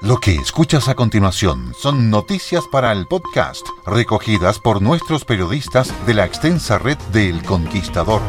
Lo 0.00 0.18
que 0.18 0.36
escuchas 0.36 0.88
a 0.88 0.94
continuación 0.94 1.74
son 1.74 2.08
noticias 2.08 2.68
para 2.70 2.92
el 2.92 3.08
podcast, 3.08 3.66
recogidas 3.84 4.60
por 4.60 4.80
nuestros 4.80 5.24
periodistas 5.24 5.92
de 6.06 6.14
la 6.14 6.24
extensa 6.24 6.78
red 6.78 6.96
de 7.12 7.28
El 7.28 7.42
Conquistador. 7.42 8.22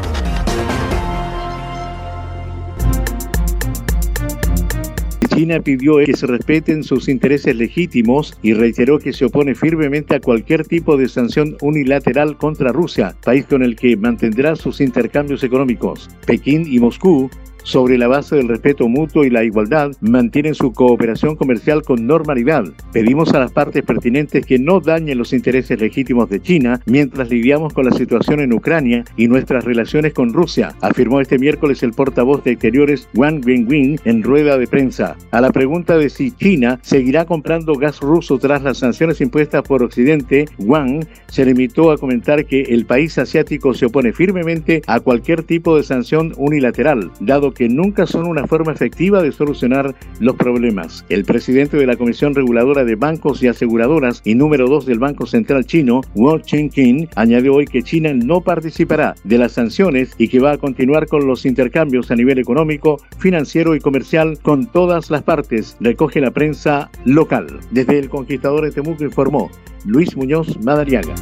China 5.30 5.60
pidió 5.60 5.98
que 6.04 6.18
se 6.18 6.26
respeten 6.26 6.84
sus 6.84 7.08
intereses 7.08 7.56
legítimos 7.56 8.36
y 8.42 8.54
reiteró 8.54 8.98
que 8.98 9.14
se 9.14 9.26
opone 9.26 9.54
firmemente 9.54 10.16
a 10.16 10.20
cualquier 10.20 10.66
tipo 10.66 10.98
de 10.98 11.08
sanción 11.08 11.56
unilateral 11.62 12.36
contra 12.36 12.72
Rusia, 12.72 13.16
país 13.24 13.46
con 13.46 13.62
el 13.62 13.76
que 13.76 13.96
mantendrá 13.96 14.56
sus 14.56 14.82
intercambios 14.82 15.44
económicos. 15.44 16.10
Pekín 16.26 16.66
y 16.68 16.80
Moscú 16.80 17.30
sobre 17.64 17.98
la 17.98 18.08
base 18.08 18.36
del 18.36 18.48
respeto 18.48 18.88
mutuo 18.88 19.24
y 19.24 19.30
la 19.30 19.44
igualdad, 19.44 19.92
mantienen 20.02 20.56
su 20.56 20.72
cooperación 20.74 21.36
comercial 21.36 21.84
con 21.84 22.08
normalidad. 22.08 22.66
Pedimos 22.92 23.34
a 23.34 23.40
las 23.40 23.52
partes 23.52 23.84
pertinentes 23.84 24.46
que 24.46 24.60
no 24.60 24.80
dañen 24.80 25.18
los 25.18 25.34
intereses 25.34 25.80
legítimos 25.80 26.30
de 26.30 26.42
China 26.42 26.82
mientras 26.86 27.30
lidiamos 27.30 27.74
con 27.74 27.86
la 27.86 27.92
situación 27.92 28.40
en 28.40 28.54
Ucrania 28.54 29.04
y 29.18 29.28
nuestras 29.28 29.64
relaciones 29.64 30.14
con 30.14 30.34
Rusia, 30.34 30.74
afirmó 30.82 31.22
este 31.22 31.40
miércoles 31.40 31.84
el 31.84 31.94
portavoz 31.94 32.44
de 32.44 32.52
Exteriores 32.52 33.08
Wang 33.16 33.46
Wenwin 33.46 34.00
en 34.06 34.24
rueda 34.24 34.58
de 34.58 34.68
prensa. 34.68 35.16
A 35.32 35.42
la 35.42 35.52
pregunta 35.52 35.98
de 35.98 36.10
si 36.10 36.32
China 36.32 36.80
seguirá 36.82 37.26
comprando 37.26 37.74
gas 37.76 38.00
ruso 38.00 38.38
tras 38.38 38.64
las 38.64 38.78
sanciones 38.78 39.22
impuestas 39.22 39.64
por 39.64 39.84
Occidente, 39.84 40.46
Wang 40.60 41.06
se 41.28 41.46
limitó 41.46 41.92
a 41.92 41.98
comentar 41.98 42.46
que 42.46 42.62
el 42.62 42.86
país 42.86 43.18
asiático 43.18 43.74
se 43.74 43.86
opone 43.86 44.14
firmemente 44.14 44.82
a 44.88 45.00
cualquier 45.00 45.44
tipo 45.44 45.76
de 45.76 45.84
sanción 45.84 46.34
unilateral, 46.38 47.12
dado 47.20 47.49
que 47.54 47.70
nunca 47.70 48.06
son 48.06 48.28
una 48.28 48.48
forma 48.48 48.72
efectiva 48.72 49.22
de 49.22 49.32
solucionar 49.32 49.96
los 50.20 50.36
problemas. 50.36 51.06
El 51.10 51.26
presidente 51.26 51.78
de 51.78 51.86
la 51.86 51.96
Comisión 51.96 52.36
Reguladora 52.36 52.84
de 52.84 52.96
Bancos 52.96 53.42
y 53.44 53.48
Aseguradoras 53.48 54.22
y 54.26 54.36
número 54.36 54.68
2 54.68 54.86
del 54.86 55.00
Banco 55.00 55.26
Central 55.26 55.66
Chino, 55.66 56.02
Wu 56.16 56.40
Qin, 56.40 57.10
añadió 57.16 57.56
hoy 57.56 57.66
que 57.66 57.84
China 57.84 58.14
no 58.14 58.42
participará 58.42 59.16
de 59.24 59.38
las 59.38 59.54
sanciones 59.54 60.14
y 60.18 60.28
que 60.28 60.40
va 60.40 60.54
a 60.54 60.58
continuar 60.58 61.08
con 61.08 61.28
los 61.28 61.46
intercambios 61.46 62.12
a 62.12 62.16
nivel 62.16 62.40
económico, 62.40 63.02
financiero 63.18 63.76
y 63.76 63.80
comercial 63.80 64.40
con 64.42 64.68
todas 64.68 65.10
las 65.10 65.24
partes, 65.24 65.78
recoge 65.80 66.22
la 66.22 66.32
prensa 66.32 66.90
local. 67.06 67.60
Desde 67.72 68.00
el 68.00 68.10
Conquistador 68.10 68.66
de 68.66 68.72
Temuco 68.72 69.04
informó 69.04 69.50
Luis 69.86 70.16
Muñoz 70.16 70.58
Madariaga. 70.64 71.16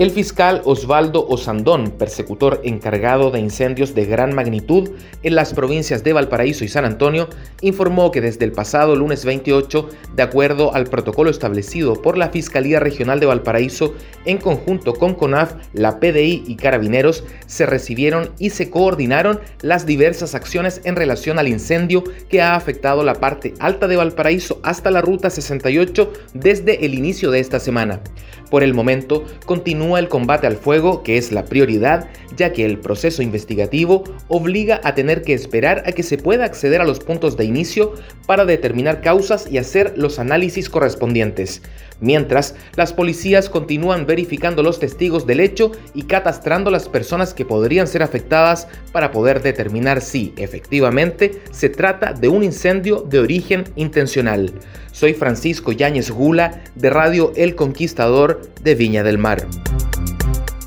El 0.00 0.12
fiscal 0.12 0.62
Osvaldo 0.64 1.26
Osandón, 1.28 1.90
persecutor 1.90 2.62
encargado 2.64 3.30
de 3.30 3.38
incendios 3.38 3.94
de 3.94 4.06
gran 4.06 4.34
magnitud 4.34 4.92
en 5.22 5.34
las 5.34 5.52
provincias 5.52 6.02
de 6.02 6.14
Valparaíso 6.14 6.64
y 6.64 6.68
San 6.68 6.86
Antonio, 6.86 7.28
informó 7.60 8.10
que 8.10 8.22
desde 8.22 8.46
el 8.46 8.52
pasado 8.52 8.96
lunes 8.96 9.26
28, 9.26 9.90
de 10.16 10.22
acuerdo 10.22 10.74
al 10.74 10.86
protocolo 10.86 11.28
establecido 11.28 12.00
por 12.00 12.16
la 12.16 12.30
Fiscalía 12.30 12.80
Regional 12.80 13.20
de 13.20 13.26
Valparaíso, 13.26 13.92
en 14.24 14.38
conjunto 14.38 14.94
con 14.94 15.12
CONAF, 15.12 15.52
la 15.74 16.00
PDI 16.00 16.44
y 16.46 16.56
Carabineros, 16.56 17.24
se 17.44 17.66
recibieron 17.66 18.30
y 18.38 18.48
se 18.48 18.70
coordinaron 18.70 19.40
las 19.60 19.84
diversas 19.84 20.34
acciones 20.34 20.80
en 20.84 20.96
relación 20.96 21.38
al 21.38 21.48
incendio 21.48 22.04
que 22.30 22.40
ha 22.40 22.54
afectado 22.54 23.04
la 23.04 23.16
parte 23.16 23.52
alta 23.58 23.86
de 23.86 23.96
Valparaíso 23.96 24.60
hasta 24.62 24.90
la 24.90 25.02
Ruta 25.02 25.28
68 25.28 26.10
desde 26.32 26.86
el 26.86 26.94
inicio 26.94 27.30
de 27.30 27.40
esta 27.40 27.60
semana. 27.60 28.00
Por 28.50 28.64
el 28.64 28.74
momento, 28.74 29.24
continúa 29.46 29.89
el 29.98 30.08
combate 30.08 30.46
al 30.46 30.56
fuego, 30.56 31.02
que 31.02 31.16
es 31.16 31.32
la 31.32 31.44
prioridad, 31.44 32.08
ya 32.36 32.52
que 32.52 32.64
el 32.64 32.78
proceso 32.78 33.22
investigativo 33.22 34.04
obliga 34.28 34.80
a 34.84 34.94
tener 34.94 35.22
que 35.22 35.34
esperar 35.34 35.82
a 35.86 35.92
que 35.92 36.02
se 36.02 36.18
pueda 36.18 36.44
acceder 36.44 36.80
a 36.80 36.84
los 36.84 37.00
puntos 37.00 37.36
de 37.36 37.44
inicio 37.44 37.94
para 38.26 38.44
determinar 38.44 39.00
causas 39.00 39.46
y 39.50 39.58
hacer 39.58 39.94
los 39.96 40.18
análisis 40.18 40.70
correspondientes. 40.70 41.62
Mientras, 42.00 42.54
las 42.76 42.94
policías 42.94 43.50
continúan 43.50 44.06
verificando 44.06 44.62
los 44.62 44.80
testigos 44.80 45.26
del 45.26 45.40
hecho 45.40 45.72
y 45.94 46.04
catastrando 46.04 46.70
las 46.70 46.88
personas 46.88 47.34
que 47.34 47.44
podrían 47.44 47.86
ser 47.86 48.02
afectadas 48.02 48.68
para 48.92 49.10
poder 49.10 49.42
determinar 49.42 50.00
si, 50.00 50.32
efectivamente, 50.36 51.42
se 51.50 51.68
trata 51.68 52.14
de 52.14 52.28
un 52.28 52.42
incendio 52.42 53.02
de 53.02 53.18
origen 53.18 53.64
intencional. 53.76 54.52
Soy 54.92 55.12
Francisco 55.12 55.72
Yáñez 55.72 56.10
Gula, 56.10 56.62
de 56.74 56.90
Radio 56.90 57.32
El 57.36 57.54
Conquistador 57.54 58.40
de 58.62 58.74
Viña 58.74 59.02
del 59.02 59.18
Mar 59.18 59.46
you 59.80 60.19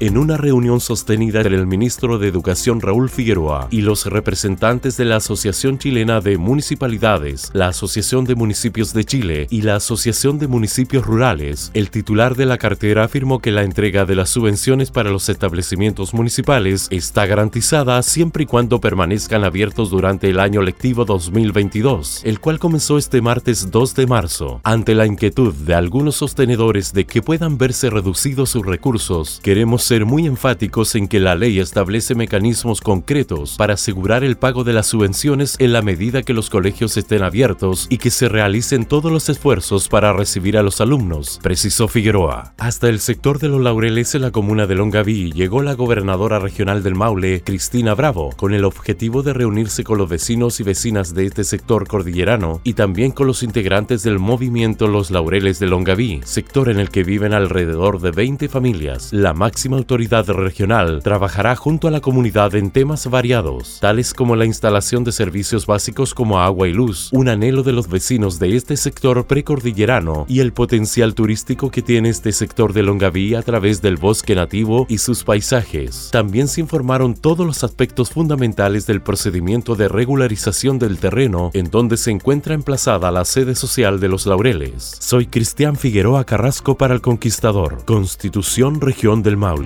en 0.06 0.18
una 0.18 0.36
reunión 0.36 0.81
sostenida 0.81 1.40
entre 1.40 1.56
el 1.56 1.66
ministro 1.66 2.19
de 2.19 2.28
Educación 2.28 2.81
Raúl 2.81 3.09
Figueroa 3.09 3.69
y 3.72 3.84
los 3.84 4.06
representantes 4.06 4.97
de 4.97 5.06
la 5.06 5.16
Asociación 5.16 5.78
Chilena 5.78 6.19
de 6.19 6.38
Municipalidades, 6.38 7.52
la 7.53 7.69
Asociación 7.69 8.25
de 8.25 8.36
Municipios 8.36 8.94
de 8.94 9.06
Chile 9.06 9.47
y 9.50 9.62
la 9.62 9.78
Asociación 9.78 10.40
de 10.40 10.47
Municipios 10.50 11.06
Rurales, 11.06 11.72
el 11.74 11.90
titular 11.90 12.36
de 12.36 12.46
la 12.46 12.58
cartera 12.58 13.06
afirmó 13.06 13.40
que 13.40 13.53
la 13.53 13.64
entrega 13.64 14.03
de 14.03 14.16
las 14.16 14.30
subvenciones 14.30 14.91
para 14.91 15.09
los 15.09 15.30
establecimientos 15.30 16.14
municipales 16.14 16.88
está 16.90 17.25
garantizada 17.25 18.02
siempre 18.03 18.44
y 18.44 18.46
cuando 18.46 18.81
permanezcan 18.81 19.46
abiertos 19.46 19.90
durante 19.90 20.30
el 20.30 20.41
año 20.41 20.62
lectivo 20.62 21.06
2022, 21.06 22.24
el 22.25 22.41
cual 22.41 22.59
comenzó 22.59 22.97
este 22.97 23.22
martes 23.22 23.72
2 23.72 23.96
de 23.96 24.08
marzo. 24.08 24.59
Ante 24.66 24.96
la 24.96 25.06
inquietud 25.06 25.53
de 25.53 25.75
algunos 25.75 26.18
sostenedores 26.18 26.91
de 26.91 27.06
que 27.06 27.22
puedan 27.22 27.58
verse 27.58 27.90
reducidos 27.90 28.50
sus 28.50 28.66
recursos, 28.66 29.40
queremos 29.41 29.92
muy 30.01 30.25
enfáticos 30.25 30.95
en 30.95 31.07
que 31.07 31.19
la 31.19 31.35
ley 31.35 31.59
establece 31.59 32.15
mecanismos 32.15 32.81
concretos 32.81 33.55
para 33.57 33.75
asegurar 33.75 34.23
el 34.23 34.35
pago 34.35 34.63
de 34.63 34.73
las 34.73 34.87
subvenciones 34.87 35.55
en 35.59 35.71
la 35.71 35.83
medida 35.83 36.23
que 36.23 36.33
los 36.33 36.49
colegios 36.49 36.97
estén 36.97 37.21
abiertos 37.21 37.85
y 37.89 37.99
que 37.99 38.09
se 38.09 38.27
realicen 38.27 38.85
todos 38.85 39.11
los 39.11 39.29
esfuerzos 39.29 39.87
para 39.89 40.11
recibir 40.11 40.57
a 40.57 40.63
los 40.63 40.81
alumnos, 40.81 41.39
precisó 41.43 41.87
Figueroa. 41.87 42.53
Hasta 42.57 42.89
el 42.89 42.99
sector 42.99 43.37
de 43.37 43.49
los 43.49 43.61
Laureles 43.61 44.15
en 44.15 44.23
la 44.23 44.31
comuna 44.31 44.65
de 44.65 44.75
Longaví 44.75 45.31
llegó 45.31 45.61
la 45.61 45.75
gobernadora 45.75 46.39
regional 46.39 46.81
del 46.81 46.95
Maule, 46.95 47.43
Cristina 47.43 47.93
Bravo, 47.93 48.31
con 48.35 48.53
el 48.53 48.65
objetivo 48.65 49.21
de 49.21 49.34
reunirse 49.34 49.84
con 49.84 49.99
los 49.99 50.09
vecinos 50.09 50.59
y 50.59 50.63
vecinas 50.63 51.13
de 51.13 51.28
este 51.28 51.43
sector 51.43 51.87
cordillerano 51.87 52.61
y 52.63 52.73
también 52.73 53.11
con 53.11 53.28
los 53.28 53.43
integrantes 53.43 54.01
del 54.01 54.17
movimiento 54.17 54.87
Los 54.87 55.11
Laureles 55.11 55.59
de 55.59 55.67
Longaví, 55.67 56.22
sector 56.25 56.69
en 56.69 56.79
el 56.79 56.89
que 56.89 57.03
viven 57.03 57.34
alrededor 57.34 58.01
de 58.01 58.11
20 58.11 58.49
familias. 58.49 59.11
La 59.11 59.34
máxima 59.34 59.72
autoridad 59.78 60.28
regional 60.28 61.02
trabajará 61.03 61.55
junto 61.55 61.87
a 61.87 61.91
la 61.91 62.02
comunidad 62.02 62.55
en 62.55 62.72
temas 62.72 63.08
variados, 63.08 63.79
tales 63.79 64.14
como 64.14 64.35
la 64.35 64.46
instalación 64.46 65.03
de 65.03 65.11
servicios 65.11 65.66
básicos 65.66 66.14
como 66.14 66.40
agua 66.40 66.67
y 66.67 66.73
luz, 66.73 67.09
un 67.11 67.29
anhelo 67.29 67.64
de 67.64 67.73
los 67.73 67.87
vecinos 67.87 68.40
de 68.40 68.55
este 68.55 68.78
sector 68.78 69.25
precordillerano 69.25 70.25
y 70.28 70.40
el 70.40 70.53
potencial 70.53 71.16
turístico 71.16 71.72
que 71.72 71.81
tiene 71.81 72.09
este 72.09 72.31
sector 72.31 72.73
de 72.73 72.84
Longaví 72.84 73.35
a 73.35 73.41
través 73.41 73.81
del 73.81 73.97
bosque 73.97 74.35
nativo 74.35 74.85
y 74.90 74.97
sus 74.97 75.23
paisajes. 75.23 76.09
También 76.11 76.47
se 76.47 76.61
informaron 76.61 77.16
todos 77.16 77.46
los 77.46 77.64
aspectos 77.64 78.11
fundamentales 78.11 78.85
del 78.85 79.02
procedimiento 79.02 79.75
de 79.75 79.87
regularización 79.87 80.79
del 80.79 80.97
terreno 80.97 81.52
en 81.53 81.70
donde 81.70 81.97
se 81.97 82.11
encuentra 82.11 82.53
emplazada 82.53 83.11
la 83.11 83.25
sede 83.25 83.55
social 83.55 83.99
de 83.99 84.09
los 84.09 84.25
Laureles. 84.25 84.97
Soy 84.99 85.28
Cristian 85.28 85.75
Figueroa 85.75 86.25
Carrasco 86.25 86.78
para 86.78 86.93
el 86.93 87.02
Conquistador, 87.02 87.85
Constitución 87.85 88.81
Región 88.81 89.23
del 89.23 89.37
Maule. 89.37 89.62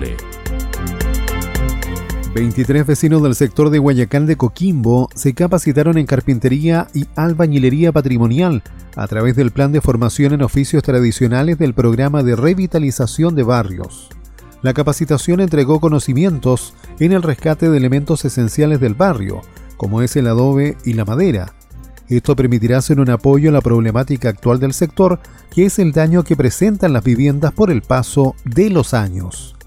23 2.34 2.86
vecinos 2.86 3.22
del 3.22 3.34
sector 3.34 3.70
de 3.70 3.78
Guayacán 3.78 4.26
de 4.26 4.36
Coquimbo 4.36 5.08
se 5.14 5.34
capacitaron 5.34 5.98
en 5.98 6.06
carpintería 6.06 6.86
y 6.94 7.06
albañilería 7.16 7.90
patrimonial 7.90 8.62
a 8.94 9.06
través 9.08 9.34
del 9.34 9.50
plan 9.50 9.72
de 9.72 9.80
formación 9.80 10.34
en 10.34 10.42
oficios 10.42 10.82
tradicionales 10.82 11.58
del 11.58 11.74
programa 11.74 12.22
de 12.22 12.36
revitalización 12.36 13.34
de 13.34 13.42
barrios. 13.42 14.08
La 14.62 14.74
capacitación 14.74 15.40
entregó 15.40 15.80
conocimientos 15.80 16.74
en 17.00 17.12
el 17.12 17.22
rescate 17.22 17.70
de 17.70 17.76
elementos 17.76 18.24
esenciales 18.24 18.80
del 18.80 18.94
barrio, 18.94 19.40
como 19.76 20.02
es 20.02 20.16
el 20.16 20.26
adobe 20.26 20.76
y 20.84 20.94
la 20.94 21.04
madera. 21.04 21.54
Esto 22.08 22.36
permitirá 22.36 22.80
ser 22.82 23.00
un 23.00 23.10
apoyo 23.10 23.50
a 23.50 23.52
la 23.52 23.60
problemática 23.60 24.28
actual 24.28 24.60
del 24.60 24.74
sector, 24.74 25.20
que 25.54 25.66
es 25.66 25.78
el 25.78 25.92
daño 25.92 26.24
que 26.24 26.36
presentan 26.36 26.92
las 26.92 27.04
viviendas 27.04 27.52
por 27.52 27.70
el 27.70 27.82
paso 27.82 28.34
de 28.44 28.70
los 28.70 28.94
años. 28.94 29.57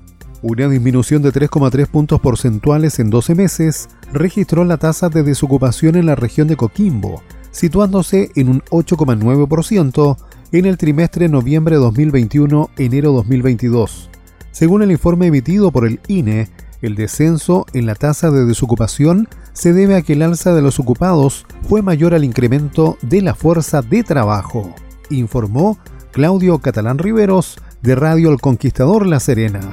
Una 0.43 0.67
disminución 0.67 1.21
de 1.21 1.31
3,3 1.31 1.87
puntos 1.87 2.19
porcentuales 2.19 2.97
en 2.97 3.11
12 3.11 3.35
meses 3.35 3.89
registró 4.11 4.65
la 4.65 4.77
tasa 4.77 5.09
de 5.09 5.21
desocupación 5.21 5.95
en 5.95 6.07
la 6.07 6.15
región 6.15 6.47
de 6.47 6.55
Coquimbo, 6.55 7.21
situándose 7.51 8.31
en 8.35 8.49
un 8.49 8.61
8,9% 8.71 10.17
en 10.51 10.65
el 10.65 10.77
trimestre 10.77 11.29
noviembre 11.29 11.77
2021-enero 11.77 13.13
2022. 13.13 14.09
Según 14.51 14.81
el 14.81 14.91
informe 14.91 15.27
emitido 15.27 15.71
por 15.71 15.85
el 15.85 15.99
INE, 16.07 16.49
el 16.81 16.95
descenso 16.95 17.67
en 17.73 17.85
la 17.85 17.93
tasa 17.93 18.31
de 18.31 18.43
desocupación 18.43 19.27
se 19.53 19.73
debe 19.73 19.95
a 19.95 20.01
que 20.01 20.13
el 20.13 20.23
alza 20.23 20.55
de 20.55 20.63
los 20.63 20.79
ocupados 20.79 21.45
fue 21.69 21.83
mayor 21.83 22.15
al 22.15 22.23
incremento 22.23 22.97
de 23.03 23.21
la 23.21 23.35
fuerza 23.35 23.83
de 23.83 24.03
trabajo, 24.03 24.73
informó 25.11 25.77
Claudio 26.11 26.57
Catalán 26.57 26.97
Riveros 26.97 27.57
de 27.83 27.93
Radio 27.93 28.31
El 28.31 28.41
Conquistador 28.41 29.05
La 29.05 29.19
Serena. 29.19 29.71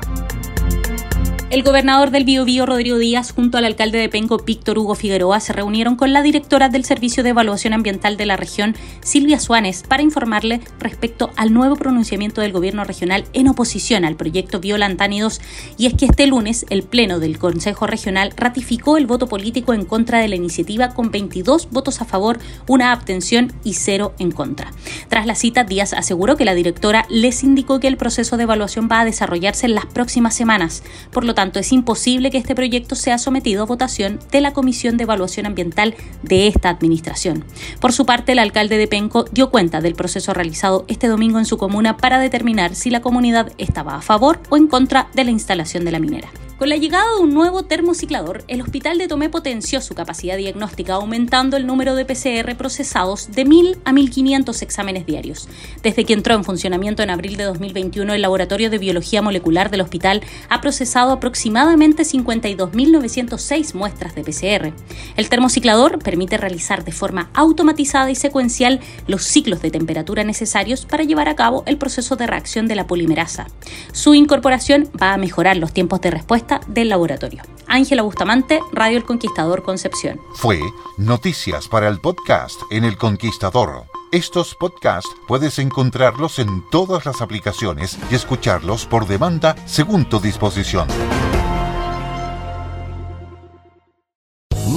El 1.50 1.62
gobernador 1.62 2.10
del 2.10 2.24
Biobío, 2.24 2.66
Rodrigo 2.66 2.98
Díaz, 2.98 3.32
junto 3.32 3.56
al 3.56 3.64
alcalde 3.64 3.96
de 3.96 4.10
Penco, 4.10 4.36
Víctor 4.36 4.78
Hugo 4.78 4.94
Figueroa, 4.94 5.40
se 5.40 5.54
reunieron 5.54 5.96
con 5.96 6.12
la 6.12 6.20
directora 6.20 6.68
del 6.68 6.84
Servicio 6.84 7.22
de 7.22 7.30
Evaluación 7.30 7.72
Ambiental 7.72 8.18
de 8.18 8.26
la 8.26 8.36
región, 8.36 8.76
Silvia 9.00 9.40
Suárez, 9.40 9.82
para 9.88 10.02
informarle 10.02 10.60
respecto 10.78 11.30
al 11.36 11.54
nuevo 11.54 11.76
pronunciamiento 11.76 12.42
del 12.42 12.52
gobierno 12.52 12.84
regional 12.84 13.24
en 13.32 13.48
oposición 13.48 14.04
al 14.04 14.14
proyecto 14.14 14.60
Violantánidos, 14.60 15.40
y 15.78 15.86
es 15.86 15.94
que 15.94 16.04
este 16.04 16.26
lunes 16.26 16.66
el 16.68 16.82
Pleno 16.82 17.18
del 17.18 17.38
Consejo 17.38 17.86
Regional 17.86 18.34
ratificó 18.36 18.98
el 18.98 19.06
voto 19.06 19.26
político 19.26 19.72
en 19.72 19.86
contra 19.86 20.18
de 20.18 20.28
la 20.28 20.36
iniciativa 20.36 20.90
con 20.90 21.10
22 21.10 21.70
votos 21.70 22.02
a 22.02 22.04
favor, 22.04 22.40
una 22.66 22.92
abstención 22.92 23.54
y 23.64 23.72
cero 23.72 24.12
en 24.18 24.32
contra. 24.32 24.70
Tras 25.08 25.24
la 25.24 25.34
cita, 25.34 25.64
Díaz 25.64 25.94
aseguró 25.94 26.36
que 26.36 26.44
la 26.44 26.54
directora 26.54 27.06
les 27.08 27.42
indicó 27.42 27.80
que 27.80 27.88
el 27.88 27.96
proceso 27.96 28.36
de 28.36 28.42
evaluación 28.42 28.86
va 28.92 29.00
a 29.00 29.06
desarrollarse 29.06 29.64
en 29.64 29.76
las 29.76 29.86
próximas 29.86 30.34
semanas, 30.34 30.82
por 31.10 31.24
lo 31.24 31.37
tanto, 31.38 31.60
es 31.60 31.70
imposible 31.70 32.32
que 32.32 32.38
este 32.38 32.56
proyecto 32.56 32.96
sea 32.96 33.16
sometido 33.16 33.62
a 33.62 33.66
votación 33.66 34.18
de 34.32 34.40
la 34.40 34.52
Comisión 34.52 34.96
de 34.96 35.04
Evaluación 35.04 35.46
Ambiental 35.46 35.94
de 36.24 36.48
esta 36.48 36.68
administración. 36.68 37.44
Por 37.78 37.92
su 37.92 38.04
parte, 38.06 38.32
el 38.32 38.40
alcalde 38.40 38.76
de 38.76 38.88
Penco 38.88 39.24
dio 39.30 39.48
cuenta 39.48 39.80
del 39.80 39.94
proceso 39.94 40.34
realizado 40.34 40.84
este 40.88 41.06
domingo 41.06 41.38
en 41.38 41.44
su 41.44 41.56
comuna 41.56 41.96
para 41.96 42.18
determinar 42.18 42.74
si 42.74 42.90
la 42.90 43.02
comunidad 43.02 43.52
estaba 43.56 43.94
a 43.94 44.02
favor 44.02 44.40
o 44.48 44.56
en 44.56 44.66
contra 44.66 45.10
de 45.14 45.22
la 45.22 45.30
instalación 45.30 45.84
de 45.84 45.92
la 45.92 46.00
minera. 46.00 46.28
Con 46.58 46.70
la 46.70 46.76
llegada 46.76 47.04
de 47.14 47.22
un 47.22 47.34
nuevo 47.34 47.62
termociclador, 47.62 48.42
el 48.48 48.60
hospital 48.62 48.98
de 48.98 49.06
Tomé 49.06 49.28
potenció 49.28 49.80
su 49.80 49.94
capacidad 49.94 50.36
diagnóstica, 50.36 50.94
aumentando 50.94 51.56
el 51.56 51.68
número 51.68 51.94
de 51.94 52.04
PCR 52.04 52.56
procesados 52.56 53.30
de 53.30 53.46
1.000 53.46 53.78
a 53.84 53.92
1.500 53.92 54.62
exámenes 54.62 55.06
diarios. 55.06 55.48
Desde 55.84 56.04
que 56.04 56.14
entró 56.14 56.34
en 56.34 56.42
funcionamiento 56.42 57.04
en 57.04 57.10
abril 57.10 57.36
de 57.36 57.44
2021, 57.44 58.12
el 58.12 58.22
Laboratorio 58.22 58.70
de 58.70 58.78
Biología 58.78 59.22
Molecular 59.22 59.70
del 59.70 59.82
hospital 59.82 60.20
ha 60.48 60.60
procesado 60.60 61.12
aproximadamente 61.12 62.02
52.906 62.02 63.74
muestras 63.74 64.16
de 64.16 64.24
PCR. 64.24 64.72
El 65.16 65.28
termociclador 65.28 66.00
permite 66.00 66.38
realizar 66.38 66.84
de 66.84 66.90
forma 66.90 67.30
automatizada 67.34 68.10
y 68.10 68.16
secuencial 68.16 68.80
los 69.06 69.22
ciclos 69.22 69.62
de 69.62 69.70
temperatura 69.70 70.24
necesarios 70.24 70.86
para 70.86 71.04
llevar 71.04 71.28
a 71.28 71.36
cabo 71.36 71.62
el 71.66 71.78
proceso 71.78 72.16
de 72.16 72.26
reacción 72.26 72.66
de 72.66 72.74
la 72.74 72.88
polimerasa. 72.88 73.46
Su 73.92 74.14
incorporación 74.14 74.90
va 75.00 75.14
a 75.14 75.18
mejorar 75.18 75.56
los 75.56 75.72
tiempos 75.72 76.00
de 76.00 76.10
respuesta 76.10 76.47
del 76.66 76.88
laboratorio. 76.88 77.42
Ángela 77.66 78.02
Bustamante, 78.02 78.60
Radio 78.72 78.98
El 78.98 79.04
Conquistador 79.04 79.62
Concepción. 79.62 80.20
Fue 80.34 80.60
Noticias 80.96 81.68
para 81.68 81.88
el 81.88 82.00
podcast 82.00 82.60
en 82.70 82.84
El 82.84 82.96
Conquistador. 82.96 83.84
Estos 84.10 84.54
podcasts 84.54 85.10
puedes 85.26 85.58
encontrarlos 85.58 86.38
en 86.38 86.64
todas 86.70 87.04
las 87.04 87.20
aplicaciones 87.20 87.98
y 88.10 88.14
escucharlos 88.14 88.86
por 88.86 89.06
demanda 89.06 89.54
según 89.66 90.08
tu 90.08 90.18
disposición. 90.18 90.88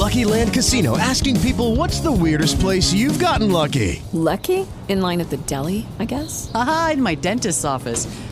Lucky 0.02 0.26
Land 0.26 0.52
Casino 0.52 0.98
asking 0.98 1.40
people 1.40 1.76
what's 1.78 2.02
the 2.02 2.12
weirdest 2.12 2.60
place 2.60 2.92
you've 2.92 3.18
gotten 3.18 3.52
lucky? 3.52 4.02
Lucky? 4.12 4.68
In 4.90 5.00
line 5.00 5.22
at 5.22 5.30
the 5.30 5.38
deli, 5.46 5.86
I 6.00 6.06
guess. 6.06 6.52
Aha, 6.54 6.92
in 6.96 7.02
my 7.02 7.16
dentist's 7.16 7.64
office. 7.64 8.08